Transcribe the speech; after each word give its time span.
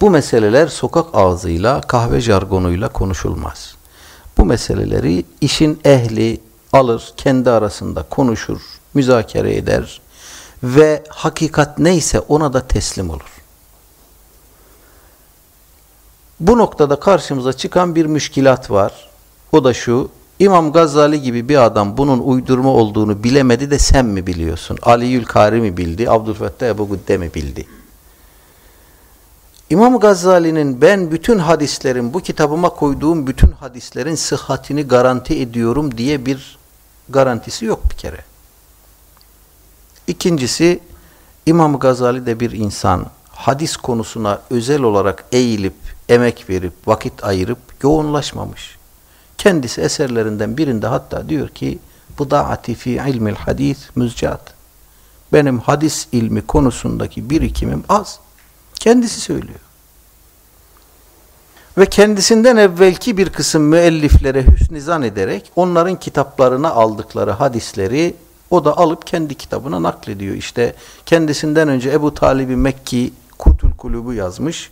Bu 0.00 0.10
meseleler 0.10 0.66
sokak 0.66 1.06
ağzıyla, 1.12 1.80
kahve 1.80 2.20
jargonuyla 2.20 2.88
konuşulmaz. 2.88 3.74
Bu 4.38 4.44
meseleleri 4.44 5.24
işin 5.40 5.80
ehli 5.84 6.40
alır, 6.72 7.12
kendi 7.16 7.50
arasında 7.50 8.02
konuşur, 8.02 8.60
müzakere 8.94 9.56
eder 9.56 10.00
ve 10.62 11.04
hakikat 11.08 11.78
neyse 11.78 12.20
ona 12.20 12.52
da 12.52 12.66
teslim 12.66 13.10
olur. 13.10 13.42
Bu 16.40 16.58
noktada 16.58 17.00
karşımıza 17.00 17.52
çıkan 17.52 17.94
bir 17.94 18.06
müşkilat 18.06 18.70
var. 18.70 19.08
O 19.52 19.64
da 19.64 19.74
şu, 19.74 20.10
İmam 20.38 20.72
Gazali 20.72 21.22
gibi 21.22 21.48
bir 21.48 21.64
adam 21.64 21.96
bunun 21.96 22.18
uydurma 22.18 22.70
olduğunu 22.70 23.24
bilemedi 23.24 23.70
de 23.70 23.78
sen 23.78 24.06
mi 24.06 24.26
biliyorsun? 24.26 24.78
Ali 24.82 25.06
Yülkari 25.06 25.60
mi 25.60 25.76
bildi? 25.76 26.10
Abdülfettah 26.10 26.66
Ebu 26.66 26.88
Güdde 26.88 27.18
mi 27.18 27.34
bildi? 27.34 27.66
İmam 29.70 30.00
Gazali'nin 30.00 30.80
ben 30.80 31.10
bütün 31.10 31.38
hadislerin, 31.38 32.14
bu 32.14 32.20
kitabıma 32.20 32.70
koyduğum 32.70 33.26
bütün 33.26 33.50
hadislerin 33.50 34.14
sıhhatini 34.14 34.82
garanti 34.82 35.40
ediyorum 35.40 35.98
diye 35.98 36.26
bir 36.26 36.58
garantisi 37.08 37.64
yok 37.64 37.90
bir 37.90 37.96
kere. 37.96 38.18
İkincisi, 40.06 40.80
İmam 41.46 41.78
Gazali 41.78 42.26
de 42.26 42.40
bir 42.40 42.50
insan 42.50 43.06
hadis 43.30 43.76
konusuna 43.76 44.40
özel 44.50 44.82
olarak 44.82 45.24
eğilip, 45.32 45.74
emek 46.08 46.50
verip, 46.50 46.72
vakit 46.86 47.24
ayırıp 47.24 47.58
yoğunlaşmamış. 47.82 48.78
Kendisi 49.38 49.80
eserlerinden 49.80 50.56
birinde 50.56 50.86
hatta 50.86 51.28
diyor 51.28 51.48
ki, 51.48 51.78
bu 52.18 52.30
daati 52.30 52.74
fi 52.74 52.90
ilmil 52.90 53.34
hadis 53.34 53.78
müzcat. 53.96 54.54
Benim 55.32 55.60
hadis 55.60 56.08
ilmi 56.12 56.46
konusundaki 56.46 57.30
birikimim 57.30 57.84
az. 57.88 58.20
Kendisi 58.74 59.20
söylüyor. 59.20 59.60
Ve 61.78 61.86
kendisinden 61.86 62.56
evvelki 62.56 63.16
bir 63.16 63.30
kısım 63.30 63.62
müelliflere 63.62 64.46
hüsnizan 64.46 65.02
ederek 65.02 65.52
onların 65.56 65.98
kitaplarına 65.98 66.70
aldıkları 66.70 67.30
hadisleri 67.30 68.14
o 68.50 68.64
da 68.64 68.78
alıp 68.78 69.06
kendi 69.06 69.34
kitabına 69.34 69.82
naklediyor. 69.82 70.34
İşte 70.34 70.74
kendisinden 71.06 71.68
önce 71.68 71.90
Ebu 71.90 72.14
Talib-i 72.14 72.56
Mekki 72.56 73.12
Kutul 73.38 73.70
Kulübü 73.70 74.14
yazmış. 74.14 74.70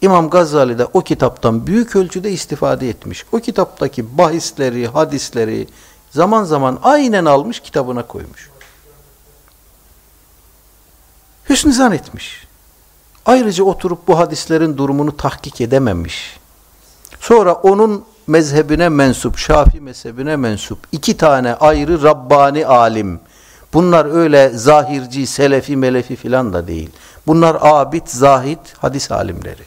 İmam 0.00 0.30
Gazali 0.30 0.78
de 0.78 0.84
o 0.84 1.00
kitaptan 1.00 1.66
büyük 1.66 1.96
ölçüde 1.96 2.32
istifade 2.32 2.88
etmiş. 2.88 3.24
O 3.32 3.40
kitaptaki 3.40 4.18
bahisleri, 4.18 4.86
hadisleri 4.86 5.68
zaman 6.10 6.44
zaman 6.44 6.78
aynen 6.82 7.24
almış 7.24 7.60
kitabına 7.60 8.06
koymuş. 8.06 8.50
Hüsnü 11.48 11.94
etmiş. 11.94 12.46
Ayrıca 13.26 13.64
oturup 13.64 14.08
bu 14.08 14.18
hadislerin 14.18 14.78
durumunu 14.78 15.16
tahkik 15.16 15.60
edememiş. 15.60 16.36
Sonra 17.20 17.52
onun 17.52 18.04
mezhebine 18.26 18.88
mensup, 18.88 19.38
Şafi 19.38 19.80
mezhebine 19.80 20.36
mensup 20.36 20.78
iki 20.92 21.16
tane 21.16 21.54
ayrı 21.54 22.02
Rabbani 22.02 22.66
alim. 22.66 23.20
Bunlar 23.72 24.06
öyle 24.06 24.50
zahirci, 24.50 25.26
selefi, 25.26 25.76
melefi 25.76 26.16
filan 26.16 26.52
da 26.52 26.66
değil. 26.66 26.90
Bunlar 27.26 27.56
abid, 27.60 28.06
zahid, 28.06 28.58
hadis 28.78 29.12
alimleri. 29.12 29.62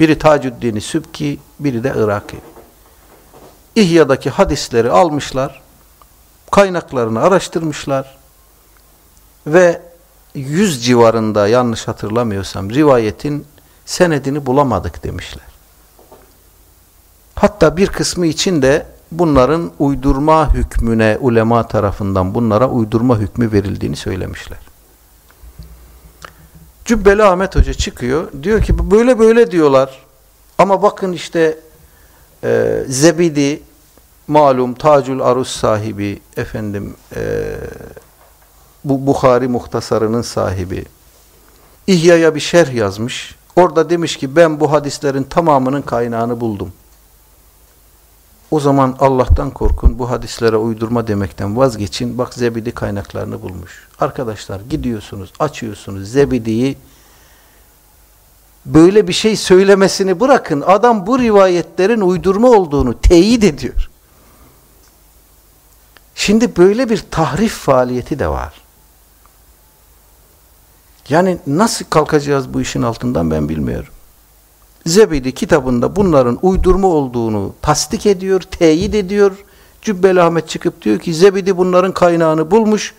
Biri 0.00 0.18
Tacuddin 0.18 0.78
Sübki, 0.78 1.38
biri 1.60 1.84
de 1.84 1.94
Iraki. 1.96 2.36
İhya'daki 3.76 4.30
hadisleri 4.30 4.90
almışlar, 4.90 5.62
kaynaklarını 6.50 7.22
araştırmışlar 7.22 8.16
ve 9.46 9.82
yüz 10.34 10.84
civarında 10.84 11.48
yanlış 11.48 11.88
hatırlamıyorsam 11.88 12.70
rivayetin 12.70 13.46
senedini 13.86 14.46
bulamadık 14.46 15.04
demişler. 15.04 15.44
Hatta 17.34 17.76
bir 17.76 17.86
kısmı 17.86 18.26
için 18.26 18.62
de 18.62 18.86
bunların 19.12 19.72
uydurma 19.78 20.54
hükmüne 20.54 21.18
ulema 21.20 21.68
tarafından 21.68 22.34
bunlara 22.34 22.68
uydurma 22.68 23.18
hükmü 23.18 23.52
verildiğini 23.52 23.96
söylemişler. 23.96 24.58
Cübbeli 26.84 27.22
Ahmet 27.22 27.56
Hoca 27.56 27.74
çıkıyor. 27.74 28.28
Diyor 28.42 28.62
ki 28.62 28.90
böyle 28.90 29.18
böyle 29.18 29.50
diyorlar. 29.50 30.04
Ama 30.58 30.82
bakın 30.82 31.12
işte 31.12 31.58
e, 32.44 32.84
Zebidi 32.88 33.62
malum 34.28 34.74
Tacül 34.74 35.20
Arus 35.20 35.50
sahibi 35.50 36.20
efendim 36.36 36.96
e, 37.16 37.22
bu 38.84 39.06
Bukhari 39.06 39.48
muhtasarının 39.48 40.22
sahibi 40.22 40.84
İhya'ya 41.86 42.34
bir 42.34 42.40
şerh 42.40 42.74
yazmış. 42.74 43.34
Orada 43.56 43.90
demiş 43.90 44.16
ki 44.16 44.36
ben 44.36 44.60
bu 44.60 44.72
hadislerin 44.72 45.22
tamamının 45.22 45.82
kaynağını 45.82 46.40
buldum. 46.40 46.72
O 48.50 48.60
zaman 48.60 48.96
Allah'tan 49.00 49.50
korkun, 49.50 49.98
bu 49.98 50.10
hadislere 50.10 50.56
uydurma 50.56 51.06
demekten 51.06 51.56
vazgeçin. 51.56 52.18
Bak 52.18 52.34
zebidi 52.34 52.72
kaynaklarını 52.72 53.42
bulmuş. 53.42 53.88
Arkadaşlar 54.00 54.60
gidiyorsunuz, 54.60 55.32
açıyorsunuz 55.38 56.08
zebidiyi. 56.08 56.76
Böyle 58.66 59.08
bir 59.08 59.12
şey 59.12 59.36
söylemesini 59.36 60.20
bırakın. 60.20 60.64
Adam 60.66 61.06
bu 61.06 61.18
rivayetlerin 61.18 62.00
uydurma 62.00 62.48
olduğunu 62.48 63.00
teyit 63.00 63.44
ediyor. 63.44 63.90
Şimdi 66.14 66.56
böyle 66.56 66.90
bir 66.90 67.04
tahrif 67.10 67.52
faaliyeti 67.52 68.18
de 68.18 68.28
var. 68.28 68.63
Yani 71.08 71.38
nasıl 71.46 71.84
kalkacağız 71.90 72.54
bu 72.54 72.60
işin 72.60 72.82
altından 72.82 73.30
ben 73.30 73.48
bilmiyorum. 73.48 73.92
Zebidi 74.86 75.32
kitabında 75.32 75.96
bunların 75.96 76.38
uydurma 76.42 76.88
olduğunu 76.88 77.54
tasdik 77.62 78.06
ediyor, 78.06 78.40
teyit 78.40 78.94
ediyor. 78.94 79.32
Cübbeli 79.82 80.22
Ahmet 80.22 80.48
çıkıp 80.48 80.82
diyor 80.82 80.98
ki 80.98 81.14
Zebidi 81.14 81.56
bunların 81.56 81.92
kaynağını 81.92 82.50
bulmuş. 82.50 82.94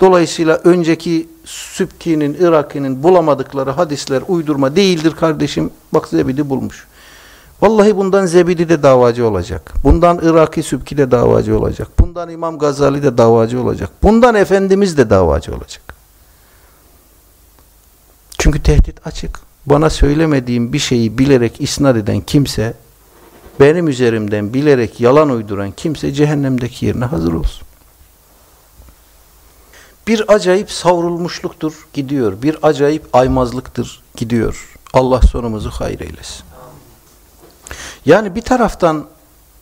Dolayısıyla 0.00 0.60
önceki 0.64 1.28
Sübki'nin, 1.44 2.34
Iraki'nin 2.34 3.02
bulamadıkları 3.02 3.70
hadisler 3.70 4.22
uydurma 4.28 4.76
değildir 4.76 5.12
kardeşim. 5.20 5.70
Bak 5.94 6.08
Zebidi 6.08 6.50
bulmuş. 6.50 6.86
Vallahi 7.62 7.96
bundan 7.96 8.26
Zebidi 8.26 8.68
de 8.68 8.82
davacı 8.82 9.28
olacak. 9.28 9.72
Bundan 9.84 10.18
Iraki 10.18 10.62
Sübki 10.62 10.96
de 10.96 11.10
davacı 11.10 11.58
olacak. 11.58 11.88
Bundan 12.00 12.30
İmam 12.30 12.58
Gazali 12.58 13.02
de 13.02 13.18
davacı 13.18 13.62
olacak. 13.62 13.90
Bundan 14.02 14.34
Efendimiz 14.34 14.98
de 14.98 15.10
davacı 15.10 15.54
olacak. 15.54 15.97
Çünkü 18.48 18.62
tehdit 18.62 19.06
açık 19.06 19.40
bana 19.66 19.90
söylemediğim 19.90 20.72
bir 20.72 20.78
şeyi 20.78 21.18
bilerek 21.18 21.60
isnat 21.60 21.96
eden 21.96 22.20
kimse, 22.20 22.74
benim 23.60 23.88
üzerimden 23.88 24.54
bilerek 24.54 25.00
yalan 25.00 25.30
uyduran 25.30 25.72
kimse 25.72 26.12
cehennemdeki 26.12 26.86
yerine 26.86 27.04
hazır 27.04 27.32
olsun. 27.32 27.66
Bir 30.06 30.34
acayip 30.34 30.70
savrulmuşluktur, 30.70 31.86
gidiyor. 31.92 32.42
Bir 32.42 32.58
acayip 32.62 33.06
aymazlıktır, 33.12 34.02
gidiyor. 34.16 34.76
Allah 34.92 35.20
sonumuzu 35.20 35.70
hayır 35.70 36.00
eylesin. 36.00 36.44
Yani 38.06 38.34
bir 38.34 38.42
taraftan 38.42 39.06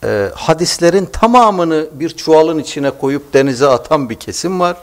e, 0.03 0.31
hadislerin 0.35 1.05
tamamını 1.05 1.87
bir 1.93 2.09
çuvalın 2.09 2.59
içine 2.59 2.91
koyup 2.91 3.33
denize 3.33 3.67
atan 3.67 4.09
bir 4.09 4.15
kesim 4.15 4.59
var. 4.59 4.77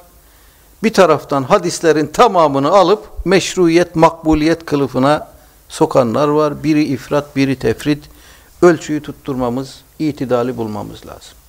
Bir 0.85 0.93
taraftan 0.93 1.43
hadislerin 1.43 2.07
tamamını 2.07 2.69
alıp 2.69 3.27
meşruiyet, 3.27 3.97
makbuliyet 3.97 4.65
kılıfına 4.65 5.29
sokanlar 5.69 6.29
var. 6.29 6.65
Biri 6.65 6.85
ifrat, 6.85 7.37
biri 7.37 7.59
tefrit. 7.59 8.05
Ölçüyü 8.63 9.03
tutturmamız, 9.03 9.81
itidali 9.99 10.57
bulmamız 10.57 11.07
lazım. 11.07 11.44